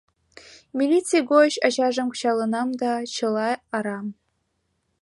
[0.77, 4.07] Милиций гоч ачажым кычалынам да чыла арам.